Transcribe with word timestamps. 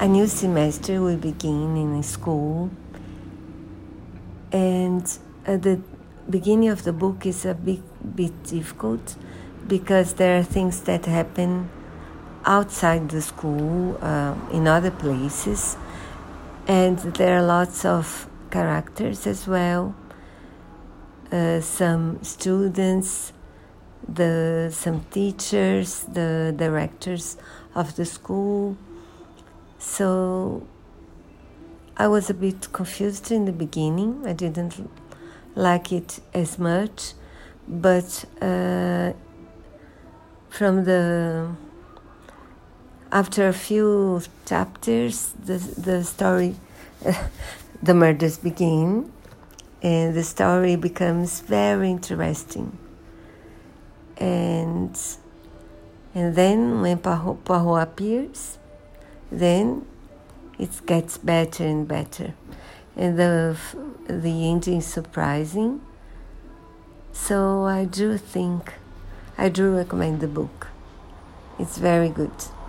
a 0.00 0.06
new 0.06 0.28
semester 0.28 1.00
will 1.02 1.16
begin 1.16 1.76
in 1.76 2.02
school, 2.04 2.70
and 4.52 5.18
at 5.44 5.62
the 5.62 5.80
beginning 6.30 6.68
of 6.68 6.84
the 6.84 6.92
book 6.92 7.26
is 7.26 7.44
a 7.44 7.54
bit, 7.54 7.80
bit 8.14 8.44
difficult 8.44 9.16
because 9.66 10.14
there 10.14 10.38
are 10.38 10.42
things 10.44 10.82
that 10.82 11.06
happen 11.06 11.68
outside 12.44 13.08
the 13.08 13.20
school 13.20 13.98
uh, 14.00 14.34
in 14.52 14.68
other 14.68 14.92
places, 14.92 15.76
and 16.68 16.98
there 16.98 17.38
are 17.38 17.42
lots 17.42 17.84
of 17.84 18.28
characters 18.52 19.26
as 19.26 19.48
well. 19.48 19.96
Uh, 21.32 21.60
some 21.60 22.22
students, 22.22 23.32
the 24.08 24.70
some 24.72 25.00
teachers, 25.10 26.04
the 26.04 26.54
directors 26.56 27.36
of 27.74 27.96
the 27.96 28.04
school. 28.04 28.76
So 29.98 30.64
I 31.96 32.06
was 32.06 32.30
a 32.30 32.34
bit 32.34 32.72
confused 32.72 33.32
in 33.32 33.46
the 33.46 33.52
beginning. 33.52 34.22
I 34.24 34.32
didn't 34.32 34.88
like 35.56 35.90
it 35.90 36.20
as 36.32 36.56
much, 36.56 37.14
but 37.66 38.24
uh, 38.40 39.12
from 40.50 40.84
the 40.84 41.50
after 43.10 43.48
a 43.48 43.52
few 43.52 44.22
chapters, 44.46 45.34
the 45.44 45.58
the 45.58 46.04
story, 46.04 46.54
the 47.82 47.92
murders 47.92 48.38
begin, 48.38 49.10
and 49.82 50.14
the 50.14 50.22
story 50.22 50.76
becomes 50.76 51.40
very 51.40 51.90
interesting. 51.90 52.78
And 54.16 54.96
and 56.14 56.36
then 56.36 56.82
when 56.82 56.98
Poirot, 56.98 57.44
Poirot 57.44 57.82
appears, 57.82 58.58
then 59.30 59.86
it 60.58 60.70
gets 60.86 61.18
better 61.18 61.64
and 61.64 61.86
better, 61.86 62.34
and 62.96 63.18
the 63.18 63.56
the 64.06 64.50
ending 64.50 64.78
is 64.78 64.86
surprising. 64.86 65.80
So 67.12 67.64
I 67.64 67.84
do 67.84 68.16
think, 68.16 68.74
I 69.36 69.48
do 69.48 69.76
recommend 69.76 70.20
the 70.20 70.28
book. 70.28 70.68
It's 71.58 71.78
very 71.78 72.08
good. 72.08 72.30